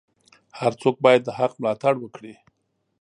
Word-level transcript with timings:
هر 0.59 0.71
څوک 0.81 0.95
باید 1.05 1.21
د 1.25 1.29
حق 1.37 1.53
ملاتړ 1.61 1.93
وکړي. 1.99 2.33